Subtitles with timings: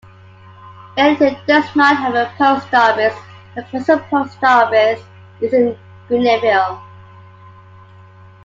[0.97, 3.13] Baileyton does not have a post office,
[3.55, 4.99] The closest post office
[5.41, 5.77] is in
[6.09, 6.81] Greeneville.